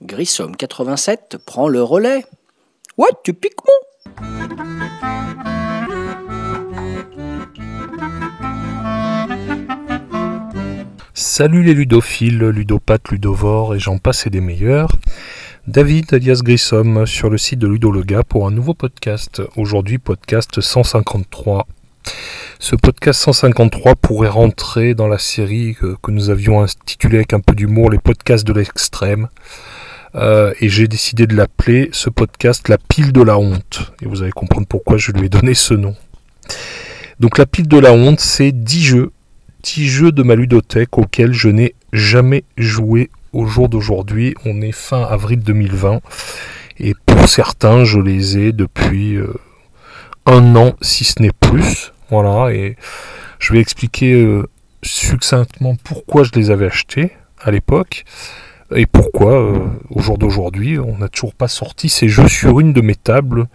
[0.00, 2.24] Grissom 87 prend le relais.
[2.96, 3.74] Ouais, tu piques mon
[11.12, 14.92] Salut les ludophiles, ludopathes, ludovores et j'en passe et des meilleurs.
[15.66, 19.40] David alias Grissom sur le site de Ludologa pour un nouveau podcast.
[19.56, 21.66] Aujourd'hui podcast 153.
[22.58, 27.54] Ce podcast 153 pourrait rentrer dans la série que, nous avions intitulée avec un peu
[27.54, 29.28] d'humour les podcasts de l'extrême.
[30.16, 33.90] Euh, et j'ai décidé de l'appeler ce podcast la pile de la honte.
[34.02, 35.96] Et vous allez comprendre pourquoi je lui ai donné ce nom.
[37.20, 39.12] Donc la pile de la honte, c'est 10 jeux,
[39.62, 44.34] 10 jeux de ma ludothèque auxquels je n'ai jamais joué au jour d'aujourd'hui.
[44.44, 46.00] On est fin avril 2020.
[46.78, 49.34] Et pour certains, je les ai depuis euh,
[50.26, 51.92] un an, si ce n'est plus.
[52.10, 52.76] Voilà, et
[53.38, 54.48] je vais expliquer euh,
[54.82, 58.04] succinctement pourquoi je les avais achetés à l'époque
[58.74, 59.58] et pourquoi euh,
[59.90, 63.46] au jour d'aujourd'hui on n'a toujours pas sorti ces jeux sur une de mes tables,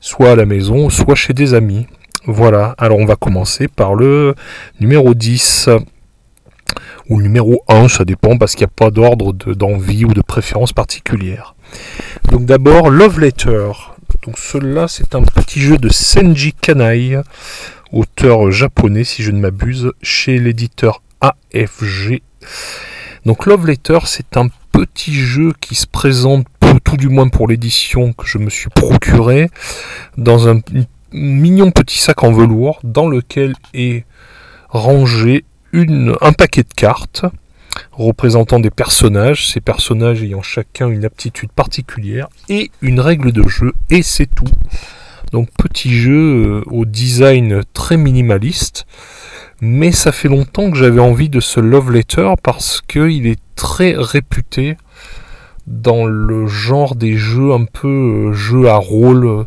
[0.00, 1.86] soit à la maison, soit chez des amis.
[2.26, 4.34] Voilà, alors on va commencer par le
[4.80, 5.70] numéro 10
[7.08, 10.72] ou numéro 1, ça dépend parce qu'il n'y a pas d'ordre d'envie ou de préférence
[10.72, 11.54] particulière.
[12.30, 13.70] Donc d'abord Love Letter.
[14.24, 17.18] Donc celui-là c'est un petit jeu de Senji Kanai,
[17.92, 22.22] auteur japonais si je ne m'abuse, chez l'éditeur AFG.
[23.24, 26.46] Donc Love Letter c'est un petit jeu qui se présente,
[26.84, 29.48] tout du moins pour l'édition que je me suis procuré,
[30.18, 30.60] dans un
[31.12, 34.04] mignon petit sac en velours dans lequel est
[34.68, 35.44] rangé
[36.20, 37.24] un paquet de cartes
[37.92, 43.72] représentant des personnages, ces personnages ayant chacun une aptitude particulière et une règle de jeu,
[43.90, 44.50] et c'est tout.
[45.32, 48.86] Donc petit jeu euh, au design très minimaliste,
[49.60, 53.94] mais ça fait longtemps que j'avais envie de ce Love Letter parce qu'il est très
[53.96, 54.76] réputé
[55.66, 59.26] dans le genre des jeux un peu euh, jeux à rôle.
[59.26, 59.44] Euh,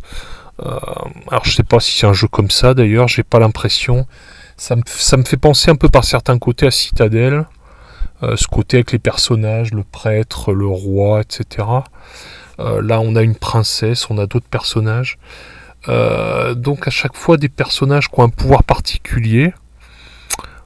[1.30, 4.06] alors je sais pas si c'est un jeu comme ça d'ailleurs, j'ai pas l'impression.
[4.60, 7.46] Ça me, fait penser un peu par certains côtés à Citadel.
[8.24, 11.66] Euh, ce côté avec les personnages, le prêtre, le roi, etc.
[12.60, 15.18] Euh, là on a une princesse, on a d'autres personnages.
[15.88, 19.54] Euh, donc à chaque fois des personnages qui ont un pouvoir particulier.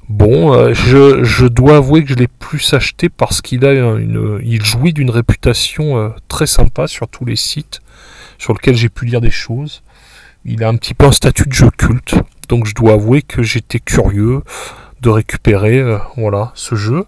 [0.10, 4.64] Bon, euh, je, dois avouer que je l'ai plus acheté parce qu'il a une, il
[4.66, 7.80] jouit d'une réputation très sympa sur tous les sites
[8.40, 9.84] sur lesquels j'ai pu lire des choses.
[10.46, 12.16] Il a un petit peu un statut de jeu culte,
[12.54, 14.44] donc je dois avouer que j'étais curieux
[15.02, 17.06] de récupérer euh, voilà ce jeu.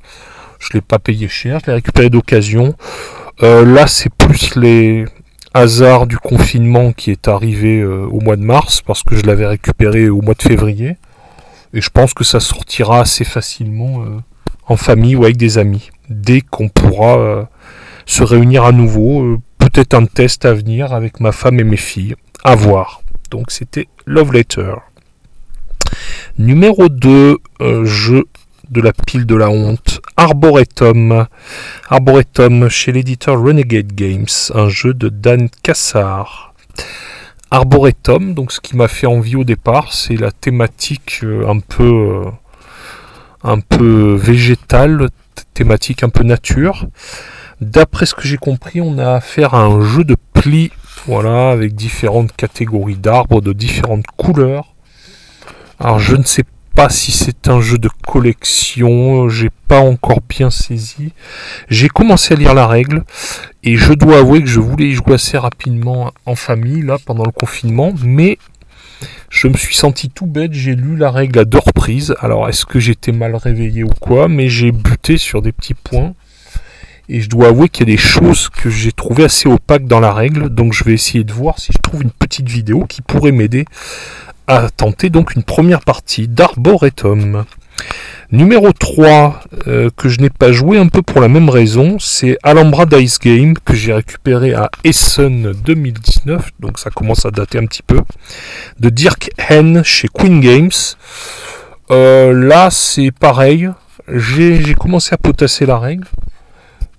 [0.57, 2.73] Je l'ai pas payé cher, je l'ai récupéré d'occasion.
[3.43, 5.05] Euh, là, c'est plus les
[5.53, 9.45] hasards du confinement qui est arrivé euh, au mois de mars parce que je l'avais
[9.45, 10.97] récupéré au mois de février.
[11.75, 14.03] Et je pense que ça sortira assez facilement
[14.65, 15.91] en famille ou avec des amis.
[16.09, 17.49] Dès qu'on pourra
[18.05, 19.37] se réunir à nouveau.
[19.59, 22.15] Peut-être un test à venir avec ma femme et mes filles.
[22.45, 23.01] À voir.
[23.29, 24.75] Donc c'était Love Letter.
[26.37, 27.37] Numéro 2,
[27.83, 28.25] jeu
[28.69, 30.01] de la pile de la honte.
[30.17, 31.27] Arboretum.
[31.89, 34.25] Arboretum chez l'éditeur Renegade Games.
[34.53, 36.53] Un jeu de Dan Cassar.
[37.51, 42.25] Arboretum, donc ce qui m'a fait envie au départ, c'est la thématique euh, un peu
[42.25, 42.29] euh,
[43.43, 45.07] un peu végétale,
[45.53, 46.85] thématique un peu nature.
[47.61, 50.71] D'après ce que j'ai compris, on a affaire à un jeu de plis,
[51.05, 54.74] voilà, avec différentes catégories d'arbres de différentes couleurs.
[55.79, 56.43] Alors je ne sais
[56.73, 61.13] pas si c'est un jeu de collection, j'ai pas encore bien saisi.
[61.69, 63.03] J'ai commencé à lire la règle
[63.63, 67.25] et je dois avouer que je voulais y jouer assez rapidement en famille là pendant
[67.25, 68.37] le confinement, mais
[69.29, 72.15] je me suis senti tout bête, j'ai lu la règle à deux reprises.
[72.19, 76.13] Alors est-ce que j'étais mal réveillé ou quoi, mais j'ai buté sur des petits points.
[77.07, 79.99] Et je dois avouer qu'il y a des choses que j'ai trouvées assez opaques dans
[79.99, 83.03] la règle, donc je vais essayer de voir si je trouve une petite vidéo qui
[83.03, 83.65] pourrait m'aider
[84.47, 87.45] à tenter donc une première partie d'Arboretum.
[88.31, 92.37] Numéro 3 euh, que je n'ai pas joué un peu pour la même raison, c'est
[92.43, 97.65] Alhambra Dice Game que j'ai récupéré à Essen 2019, donc ça commence à dater un
[97.65, 98.01] petit peu,
[98.79, 100.71] de Dirk Hen chez Queen Games.
[101.91, 103.69] Euh, là c'est pareil,
[104.11, 106.07] j'ai commencé à potasser la règle.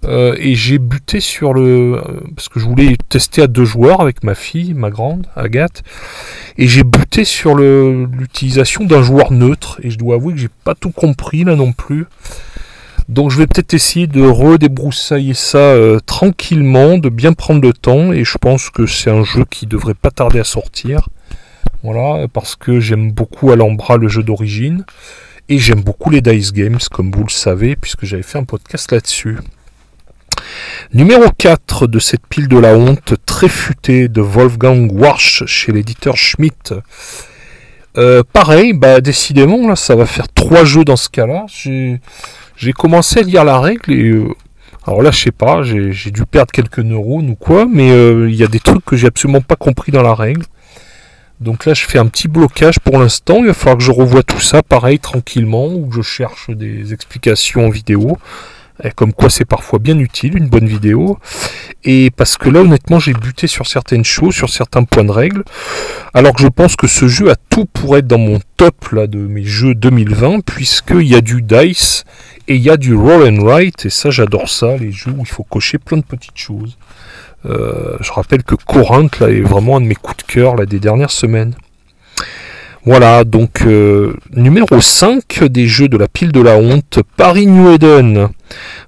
[0.06, 2.00] Euh, et j'ai buté sur le.
[2.34, 5.82] Parce que je voulais tester à deux joueurs avec ma fille, ma grande, Agathe.
[6.58, 9.80] Et j'ai buté sur l'utilisation d'un joueur neutre.
[9.82, 12.06] Et je dois avouer que j'ai pas tout compris là non plus.
[13.08, 18.12] Donc je vais peut-être essayer de redébroussailler ça euh, tranquillement, de bien prendre le temps,
[18.12, 21.08] et je pense que c'est un jeu qui devrait pas tarder à sortir.
[21.84, 24.84] Voilà, parce que j'aime beaucoup Alhambra, le jeu d'origine,
[25.48, 28.90] et j'aime beaucoup les Dice Games, comme vous le savez, puisque j'avais fait un podcast
[28.90, 29.38] là-dessus.
[30.92, 36.16] Numéro 4 de cette pile de la honte très futée de Wolfgang Warsch chez l'éditeur
[36.16, 36.74] Schmidt.
[37.98, 41.46] Euh, pareil, bah décidément, là, ça va faire trois jeux dans ce cas-là.
[42.56, 44.08] J'ai commencé à lire la règle et.
[44.10, 44.28] Euh,
[44.86, 48.36] alors là, je sais pas, j'ai dû perdre quelques neurones ou quoi, mais euh, il
[48.36, 50.44] y a des trucs que j'ai absolument pas compris dans la règle.
[51.40, 53.38] Donc là, je fais un petit blocage pour l'instant.
[53.40, 56.92] Il va falloir que je revoie tout ça, pareil, tranquillement, ou que je cherche des
[56.92, 58.16] explications en vidéo.
[58.94, 61.18] Comme quoi c'est parfois bien utile, une bonne vidéo.
[61.84, 65.44] Et parce que là, honnêtement, j'ai buté sur certaines choses, sur certains points de règle.
[66.12, 69.06] Alors que je pense que ce jeu a tout pour être dans mon top là,
[69.06, 72.04] de mes jeux 2020, puisqu'il y a du dice
[72.48, 73.86] et il y a du roll and write.
[73.86, 76.76] Et ça, j'adore ça, les jeux où il faut cocher plein de petites choses.
[77.46, 80.66] Euh, je rappelle que Corinth là, est vraiment un de mes coups de cœur là,
[80.66, 81.54] des dernières semaines.
[82.86, 87.74] Voilà, donc euh, numéro 5 des jeux de la pile de la honte, Paris New
[87.74, 88.28] Eden.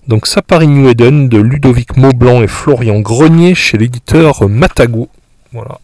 [0.07, 5.09] Donc ça, Paris New Eden de Ludovic Maublanc et Florian Grenier chez l'éditeur Matago.
[5.53, 5.81] Voilà.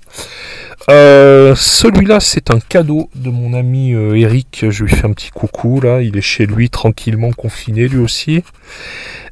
[0.90, 4.66] Euh, celui-là, c'est un cadeau de mon ami Eric.
[4.68, 6.02] Je lui fais un petit coucou là.
[6.02, 8.42] Il est chez lui tranquillement confiné lui aussi.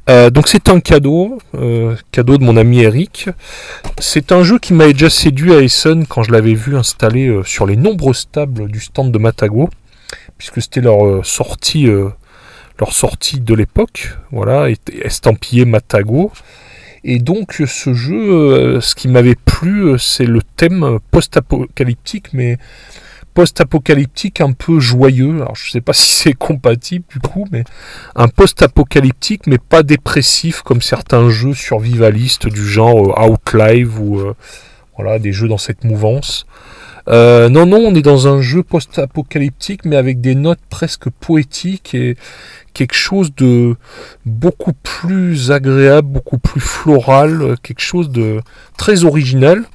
[0.09, 3.29] Euh, donc c'est un cadeau, euh, cadeau de mon ami Eric.
[3.99, 7.43] C'est un jeu qui m'avait déjà séduit à Essen quand je l'avais vu installé euh,
[7.43, 9.69] sur les nombreuses tables du stand de Matago,
[10.37, 14.67] puisque c'était leur sortie, leur sortie de l'époque, voilà,
[15.01, 16.31] estampillé Matago.
[17.03, 22.57] Et donc ce jeu, ce qui m'avait plu, c'est le thème post-apocalyptique, mais
[23.33, 25.41] post-apocalyptique un peu joyeux.
[25.41, 27.63] Alors je sais pas si c'est compatible du coup, mais
[28.15, 34.35] un post-apocalyptique mais pas dépressif comme certains jeux survivalistes du genre euh, Outlive ou euh,
[34.97, 36.45] voilà des jeux dans cette mouvance.
[37.09, 41.93] Euh, non, non, on est dans un jeu post-apocalyptique, mais avec des notes presque poétiques
[41.93, 42.15] et
[42.73, 43.75] quelque chose de
[44.25, 48.39] beaucoup plus agréable, beaucoup plus floral, quelque chose de
[48.77, 49.65] très original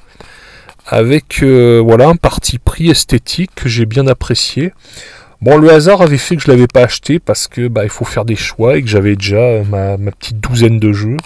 [0.89, 4.73] avec euh, voilà un parti pris esthétique que j'ai bien apprécié.
[5.41, 8.05] Bon, le hasard avait fait que je l'avais pas acheté parce que bah, il faut
[8.05, 11.17] faire des choix et que j'avais déjà ma, petite douzaine de jeux.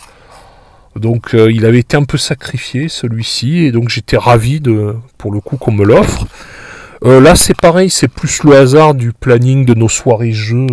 [0.96, 5.32] Donc euh, il avait été un peu sacrifié celui-ci et donc j'étais ravi de pour
[5.32, 6.26] le coup qu'on me l'offre.
[7.04, 10.66] Euh, là c'est pareil, c'est plus le hasard du planning de nos soirées jeux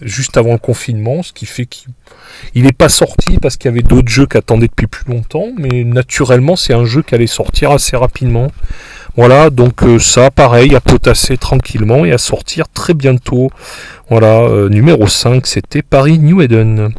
[0.00, 3.82] juste avant le confinement, ce qui fait qu'il n'est pas sorti parce qu'il y avait
[3.82, 7.72] d'autres jeux qui attendaient depuis plus longtemps, mais naturellement c'est un jeu qui allait sortir
[7.72, 8.48] assez rapidement.
[9.16, 13.50] Voilà, donc euh, ça pareil à potasser tranquillement et à sortir très bientôt.
[14.10, 16.92] Voilà, euh, numéro 5 c'était Paris New Eden.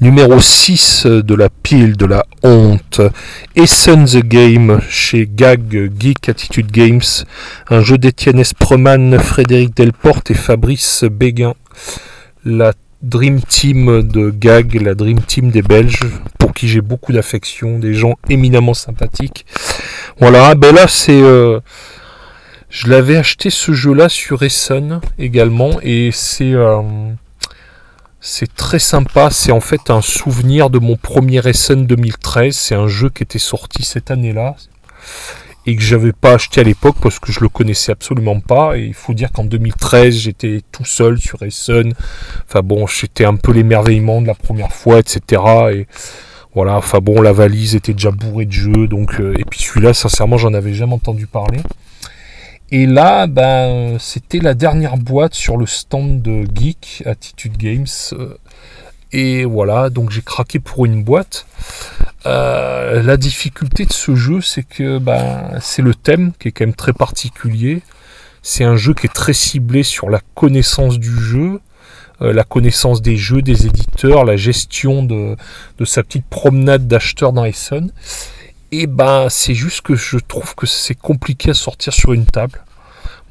[0.00, 3.00] Numéro 6 de la pile de la honte,
[3.56, 7.00] Essen the Game chez Gag Geek Attitude Games,
[7.68, 11.54] un jeu d'Étienne Espreman, Frédéric Delporte et Fabrice Béguin.
[12.44, 12.72] La
[13.02, 16.00] Dream Team de Gag, la Dream Team des Belges,
[16.38, 19.46] pour qui j'ai beaucoup d'affection, des gens éminemment sympathiques.
[20.18, 21.20] Voilà, ben là c'est...
[21.22, 21.60] Euh,
[22.68, 26.52] je l'avais acheté ce jeu-là sur Essen également, et c'est...
[26.52, 26.82] Euh,
[28.20, 32.86] c'est très sympa, c'est en fait un souvenir de mon premier Essen 2013, c'est un
[32.86, 34.56] jeu qui était sorti cette année-là
[35.66, 38.76] et que j'avais pas acheté à l'époque parce que je le connaissais absolument pas.
[38.76, 41.92] Et il faut dire qu'en 2013, j'étais tout seul sur Essen.
[42.48, 45.42] Enfin bon, j'étais un peu l'émerveillement de la première fois, etc.
[45.72, 45.86] Et
[46.54, 48.86] voilà, enfin bon, la valise était déjà bourrée de jeux.
[48.88, 51.60] Donc, euh, et puis celui-là, sincèrement, j'en avais jamais entendu parler.
[52.72, 57.86] Et là, ben, c'était la dernière boîte sur le stand de Geek Attitude Games.
[58.12, 58.36] Euh,
[59.12, 61.46] et voilà, donc j'ai craqué pour une boîte.
[62.26, 66.64] Euh, la difficulté de ce jeu, c'est que bah, c'est le thème qui est quand
[66.64, 67.82] même très particulier.
[68.42, 71.60] C'est un jeu qui est très ciblé sur la connaissance du jeu,
[72.22, 75.36] euh, la connaissance des jeux, des éditeurs, la gestion de,
[75.84, 77.90] sa petite promenade d'acheteur dans Essen.
[78.72, 82.62] Et ben c'est juste que je trouve que c'est compliqué à sortir sur une table.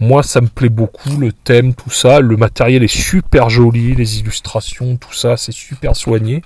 [0.02, 2.22] Moi, ça me plaît beaucoup, le thème, tout ça.
[2.22, 6.42] Le matériel est super joli, les illustrations, tout ça, c'est super soigné.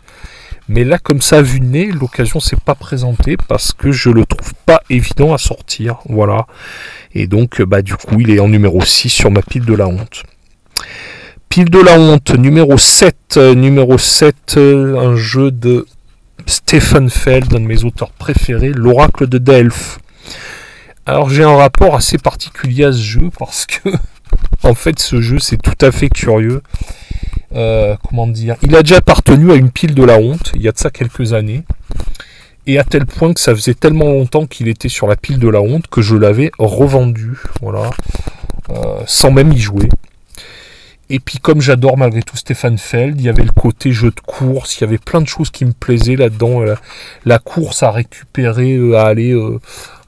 [0.68, 4.54] Mais là, comme ça, vu nez, l'occasion s'est pas présentée parce que je le trouve
[4.66, 6.00] pas évident à sortir.
[6.10, 6.48] Voilà.
[7.14, 9.88] Et donc, bah, du coup, il est en numéro 6 sur ma pile de la
[9.88, 10.24] honte.
[11.50, 13.38] Pile de la honte, numéro 7.
[13.38, 15.86] Numéro 7, un jeu de
[16.46, 20.00] Stephen Feld, un de mes auteurs préférés, L'Oracle de Delphes.
[21.06, 23.90] Alors j'ai un rapport assez particulier à ce jeu parce que
[24.64, 26.62] en fait ce jeu c'est tout à fait curieux.
[27.56, 30.68] euh, comment dire, il a déjà appartenu à une pile de la honte, il y
[30.68, 31.64] a de ça quelques années,
[32.66, 35.48] et à tel point que ça faisait tellement longtemps qu'il était sur la pile de
[35.48, 37.92] la honte que je l'avais revendu, voilà,
[38.70, 39.90] euh, sans même y jouer.
[41.10, 44.20] Et puis comme j'adore malgré tout Stéphane Feld, il y avait le côté jeu de
[44.20, 46.62] course, il y avait plein de choses qui me plaisaient là-dedans.
[47.26, 49.34] La, course à récupérer, euh, à aller...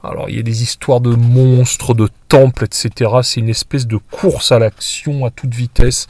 [0.02, 3.10] alors il y a des histoires de monstres, de temples, etc.
[3.22, 6.06] C'est une espèce de course à l'action à toute vitesse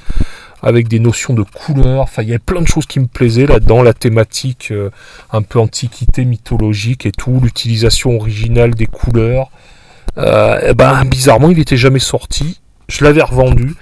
[0.62, 2.00] avec des notions de couleur.
[2.00, 4.90] Enfin, il y a plein de choses qui me plaisaient là-dedans, la thématique euh,
[5.32, 9.50] un peu antiquité mythologique et tout, l'utilisation originale des couleurs.
[10.18, 12.60] Euh, ben, bizarrement, il n'était jamais sorti.
[12.88, 13.74] Je l'avais revendu.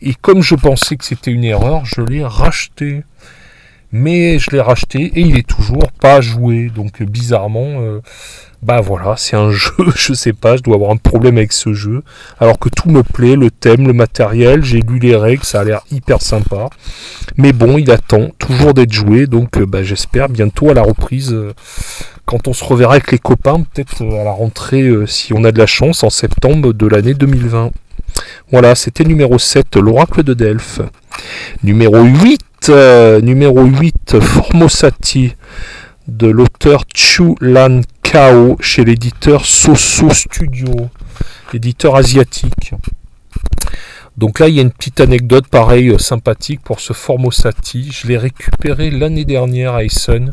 [0.00, 3.04] Et comme je pensais que c'était une erreur, je l'ai racheté
[3.92, 6.70] mais je l'ai racheté et il est toujours pas joué.
[6.74, 8.00] Donc bizarrement, euh,
[8.62, 11.72] bah voilà, c'est un jeu, je sais pas, je dois avoir un problème avec ce
[11.72, 12.02] jeu.
[12.40, 15.64] Alors que tout me plaît, le thème, le matériel, j'ai lu les règles, ça a
[15.64, 16.68] l'air hyper sympa.
[17.36, 21.32] Mais bon, il attend toujours d'être joué, donc euh, bah, j'espère bientôt à la reprise,
[21.32, 21.54] euh,
[22.26, 25.58] quand on se reverra avec les copains, peut-être à la rentrée, si on a de
[25.58, 27.70] la chance, en septembre de l'année 2020.
[28.50, 30.80] Voilà, c'était numéro 7, l'oracle de Delphes.
[31.62, 35.34] Numéro 8, euh, numéro 8, Formosati,
[36.06, 40.88] de l'auteur Chu Lan Kao, chez l'éditeur Soso Studio,
[41.52, 42.72] éditeur asiatique.
[44.16, 47.90] Donc là, il y a une petite anecdote pareil euh, sympathique pour ce Formosati.
[47.92, 50.30] Je l'ai récupéré l'année dernière à Essen.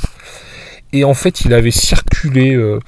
[0.91, 2.79] Et en fait, il avait circulé euh,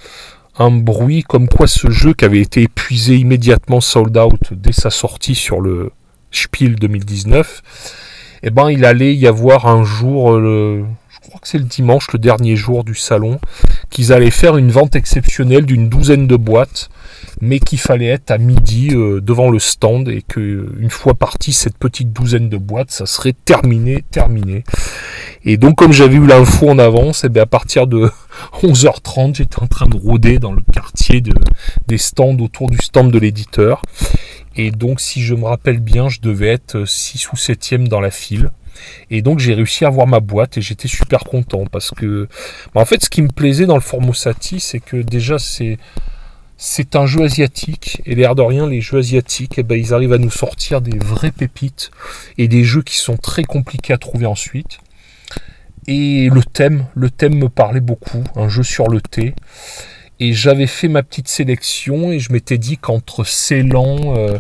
[0.60, 4.90] un bruit comme quoi ce jeu qui avait été épuisé immédiatement sold out dès sa
[4.90, 5.92] sortie sur le
[6.32, 7.62] Spiel 2019
[8.44, 11.07] eh ben, il allait y avoir un jour, euh, je
[11.40, 13.40] que c'est le dimanche, le dernier jour du salon,
[13.90, 16.90] qu'ils allaient faire une vente exceptionnelle d'une douzaine de boîtes,
[17.42, 21.14] mais qu'il fallait être à midi euh, devant le stand et que euh, une fois
[21.14, 24.64] parti cette petite douzaine de boîtes, ça serait terminé, terminé.
[25.44, 28.10] Et donc comme j'avais eu l'info en avance, et eh à partir de
[28.62, 31.34] 11h30, j'étais en train de rôder dans le quartier de,
[31.88, 33.82] des stands autour du stand de l'éditeur.
[34.60, 38.10] Et donc, si je me rappelle bien, je devais être 6 ou 7e dans la
[38.10, 38.50] file.
[39.10, 42.28] Et donc, j'ai réussi à avoir ma boîte et j'étais super content parce que,
[42.74, 45.78] bah, en fait, ce qui me plaisait dans le Formosati, c'est que déjà, c'est.
[46.60, 50.14] C'est un jeu asiatique, et l'air de rien, les jeux asiatiques, eh ben, ils arrivent
[50.14, 51.92] à nous sortir des vraies pépites
[52.40, 54.80] et des jeux qui sont très compliqués à trouver ensuite.
[55.88, 59.36] Et le thème, le thème me parlait beaucoup, un jeu sur le thé.
[60.20, 64.40] Et j'avais fait ma petite sélection et je m'étais dit qu'entre Ceylan, euh,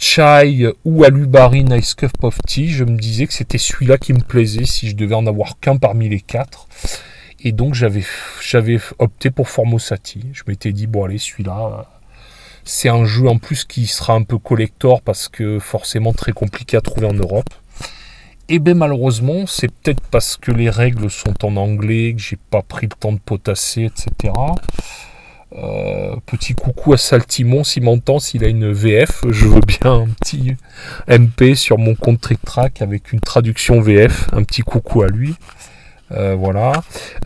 [0.00, 4.20] Chai ou Alubari Nice Cup of Tea, je me disais que c'était celui-là qui me
[4.20, 6.66] plaisait si je devais en avoir qu'un parmi les quatre.
[7.40, 8.02] Et donc j'avais,
[8.40, 10.24] j'avais opté pour Formosati.
[10.32, 11.86] Je m'étais dit, bon allez, celui-là,
[12.64, 16.78] c'est un jeu en plus qui sera un peu collector parce que forcément très compliqué
[16.78, 17.50] à trouver en Europe.
[18.48, 22.38] Et eh bien malheureusement, c'est peut-être parce que les règles sont en anglais, que j'ai
[22.50, 24.32] pas pris le temps de potasser, etc.
[25.52, 30.06] Euh, petit coucou à Saltimon, s'il m'entend, s'il a une VF, je veux bien un
[30.06, 30.54] petit
[31.08, 35.34] MP sur mon compte Trick Track avec une traduction VF, un petit coucou à lui.
[36.12, 36.72] Euh, voilà.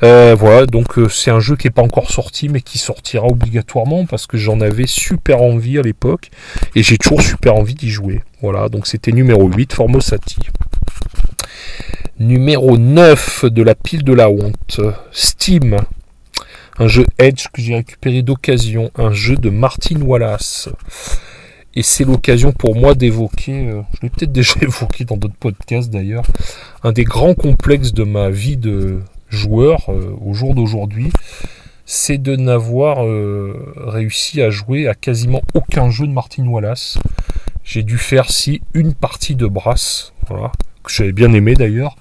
[0.03, 4.07] Euh, voilà, donc c'est un jeu qui n'est pas encore sorti, mais qui sortira obligatoirement
[4.07, 6.31] parce que j'en avais super envie à l'époque
[6.75, 8.23] et j'ai toujours super envie d'y jouer.
[8.41, 10.39] Voilà, donc c'était numéro 8, Formosati.
[12.19, 14.81] Numéro 9 de la pile de la honte,
[15.13, 15.77] Steam.
[16.79, 20.69] Un jeu Edge que j'ai récupéré d'occasion, un jeu de Martin Wallace.
[21.77, 25.91] Et c'est l'occasion pour moi d'évoquer, euh, je l'ai peut-être déjà évoqué dans d'autres podcasts
[25.91, 26.25] d'ailleurs,
[26.83, 31.11] un des grands complexes de ma vie de joueur euh, au jour d'aujourd'hui,
[31.87, 36.99] c'est de n'avoir euh, réussi à jouer à quasiment aucun jeu de Martin Wallace.
[37.65, 40.51] J'ai dû faire si une partie de Brass, voilà,
[40.83, 41.97] que j'avais bien aimé d'ailleurs,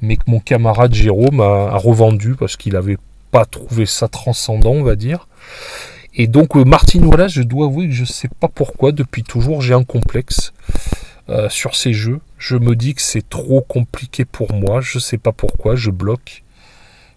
[0.00, 2.98] mais que mon camarade Jérôme a, revendu parce qu'il n'avait
[3.32, 5.26] pas trouvé ça transcendant, on va dire.
[6.14, 9.62] Et donc euh, Martin Wallace, je dois avouer que je sais pas pourquoi, depuis toujours
[9.62, 10.52] j'ai un complexe
[11.28, 12.20] euh, sur ces jeux.
[12.38, 16.44] Je me dis que c'est trop compliqué pour moi, je sais pas pourquoi, je bloque.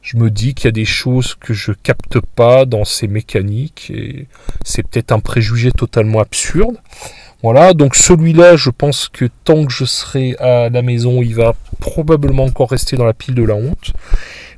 [0.02, 3.92] Je me dis qu'il y a des choses que je capte pas dans ces mécaniques
[3.94, 4.28] et
[4.64, 6.78] c'est peut-être un préjugé totalement absurde.
[7.42, 11.56] Voilà, donc celui-là, je pense que tant que je serai à la maison, il va
[11.80, 13.94] probablement encore rester dans la pile de la honte.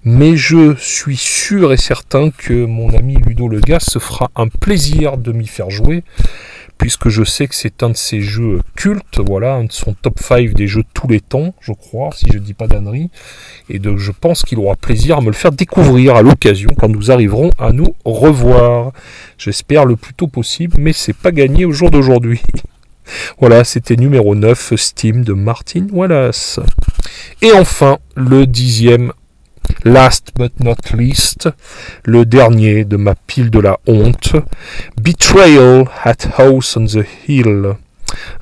[0.10, 5.18] Mais je suis sûr et certain que mon ami Ludo Legas se fera un plaisir
[5.18, 6.06] de m'y faire jouer,
[6.78, 10.18] puisque je sais que c'est un de ses jeux cultes, voilà, un de son top
[10.22, 13.10] 5 des jeux tous les temps, je crois, si je ne dis pas d'annerie.
[13.70, 16.88] Et donc je pense qu'il aura plaisir à me le faire découvrir à l'occasion quand
[16.88, 18.94] nous arriverons à nous revoir.
[19.38, 22.42] J'espère le plus tôt possible, mais c'est pas gagné au jour d'aujourd'hui.
[23.40, 26.60] Voilà, c'était numéro 9, Steam de Martin Wallace.
[27.42, 29.14] Et enfin, le dixième,
[29.84, 31.50] last but not least,
[32.04, 34.36] le dernier de ma pile de la honte,
[35.02, 37.76] Betrayal at House on the Hill,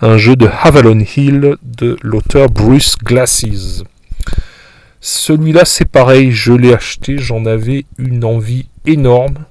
[0.01, 3.83] un jeu de Avalon Hill de l'auteur Bruce Glasses.
[5.01, 9.45] Celui-là, c'est pareil, je l'ai acheté, j'en avais une envie énorme.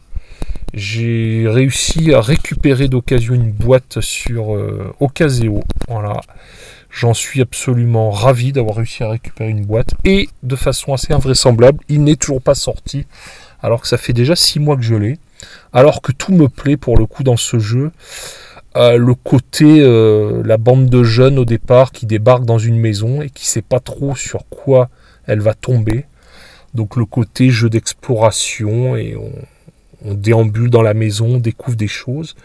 [0.73, 5.63] J'ai réussi à récupérer d'occasion une boîte sur euh, Ocaseo.
[5.87, 6.21] Voilà.
[6.95, 9.95] J'en suis absolument ravi d'avoir réussi à récupérer une boîte.
[10.05, 13.05] Et de façon assez invraisemblable, il n'est toujours pas sorti.
[13.61, 15.19] Alors que ça fait déjà 6 mois que je l'ai.
[15.73, 17.91] Alors que tout me plaît pour le coup dans ce jeu.
[18.77, 23.23] Euh, le côté, euh, la bande de jeunes au départ qui débarquent dans une maison
[23.23, 24.89] et qui sait pas trop sur quoi
[25.27, 26.05] elle va tomber.
[26.75, 29.33] Donc le côté jeu d'exploration et on,
[30.05, 32.37] déambule dans la maison, on découvre des choses.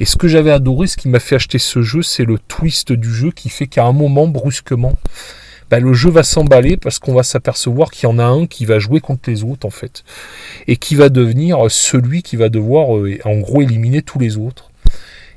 [0.00, 2.92] Et ce que j'avais adoré, ce qui m'a fait acheter ce jeu, c'est le twist
[2.92, 4.98] du jeu qui fait qu'à un moment, brusquement,
[5.70, 8.64] bah, le jeu va s'emballer parce qu'on va s'apercevoir qu'il y en a un qui
[8.64, 10.02] va jouer contre les autres en fait.
[10.66, 14.70] Et qui va devenir celui qui va devoir euh, en gros éliminer tous les autres.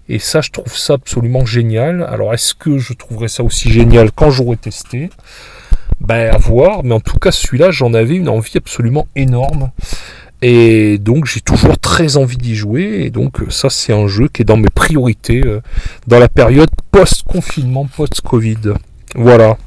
[0.09, 2.03] Et ça, je trouve ça absolument génial.
[2.03, 5.09] Alors, est-ce que je trouverais ça aussi génial quand j'aurai testé?
[6.01, 6.83] Ben, à voir.
[6.83, 9.71] Mais en tout cas, celui-là, j'en avais une envie absolument énorme.
[10.41, 13.03] Et donc, j'ai toujours très envie d'y jouer.
[13.03, 15.61] Et donc, ça, c'est un jeu qui est dans mes priorités euh,
[16.07, 18.73] dans la période post-confinement, post-Covid.
[19.15, 19.57] Voilà.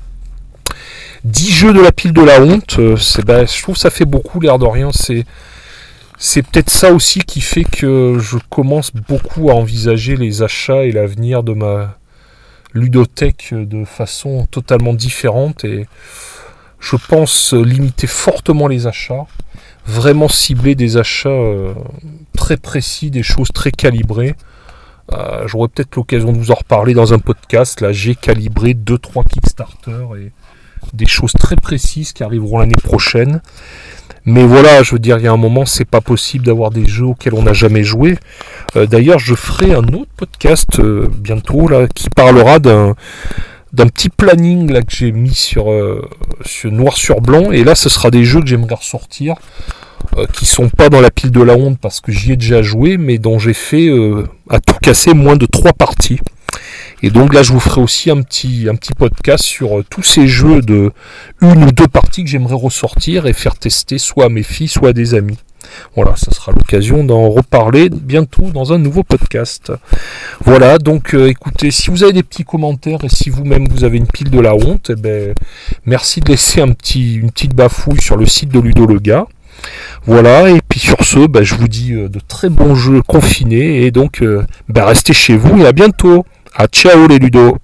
[1.24, 4.04] 10 jeux de la pile de la honte, euh, ben, je trouve que ça fait
[4.04, 4.90] beaucoup, l'air de rien.
[4.92, 10.92] C'est peut-être ça aussi qui fait que je commence beaucoup à envisager les achats et
[10.92, 11.96] l'avenir de ma
[12.72, 15.86] ludothèque de façon totalement différente et
[16.80, 19.26] je pense limiter fortement les achats,
[19.86, 21.74] vraiment cibler des achats euh,
[22.36, 24.34] très précis, des choses très calibrées.
[25.12, 27.80] Euh, j'aurai peut-être l'occasion de vous en reparler dans un podcast.
[27.80, 30.32] Là, j'ai calibré 2-3 Kickstarter et
[30.94, 33.42] des choses très précises qui arriveront l'année prochaine.
[34.24, 36.86] Mais voilà, je veux dire, il y a un moment, c'est pas possible d'avoir des
[36.86, 38.16] jeux auxquels on n'a jamais joué.
[38.76, 42.94] Euh, d'ailleurs, je ferai un autre podcast bientôt qui parlera d'un
[43.74, 45.66] petit planning que j'ai mis sur,
[46.46, 47.52] sur, noir sur blanc.
[47.52, 49.34] Et là, ce sera des jeux que j'aimerais ressortir
[50.32, 52.96] qui sont pas dans la pile de la honte parce que j'y ai déjà joué,
[52.96, 53.90] mais dont j'ai fait
[54.50, 56.20] à tout casser moins de trois parties.
[57.02, 60.02] Et donc là, je vous ferai aussi un petit, un petit podcast sur euh, tous
[60.02, 60.90] ces jeux de
[61.42, 64.88] une ou deux parties que j'aimerais ressortir et faire tester soit à mes filles, soit
[64.88, 65.38] à des amis.
[65.96, 69.70] Voilà, ça sera l'occasion d'en reparler bientôt dans un nouveau podcast.
[70.44, 73.98] Voilà, donc euh, écoutez, si vous avez des petits commentaires et si vous-même vous avez
[73.98, 75.34] une pile de la honte, eh ben,
[75.84, 79.26] merci de laisser un petit, une petite bafouille sur le site de Ludo le gars.
[80.06, 83.84] Voilà, et puis sur ce, ben, je vous dis euh, de très bons jeux confinés
[83.84, 84.22] et donc
[84.68, 86.24] ben, restez chez vous et à bientôt.
[86.54, 87.58] A ciao les ludos